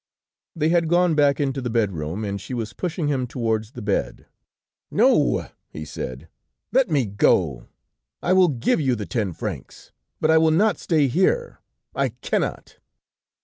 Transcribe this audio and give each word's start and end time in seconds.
They 0.55 0.69
had 0.69 0.87
gone 0.89 1.13
back 1.13 1.39
into 1.39 1.61
the 1.61 1.69
bedroom, 1.69 2.25
and 2.25 2.41
she 2.41 2.55
was 2.55 2.73
pushing 2.73 3.07
him 3.07 3.27
towards 3.27 3.73
the 3.73 3.83
bed: 3.83 4.25
"No," 4.89 5.49
he 5.69 5.85
said, 5.85 6.27
"let 6.71 6.89
me 6.89 7.05
go. 7.05 7.67
I 8.19 8.33
will 8.33 8.47
give 8.47 8.81
you 8.81 8.95
the 8.95 9.05
ten 9.05 9.31
francs, 9.31 9.91
but 10.19 10.31
I 10.31 10.39
will 10.39 10.49
not 10.49 10.79
stay 10.79 11.05
here; 11.07 11.59
I 11.93 12.09
cannot." 12.09 12.79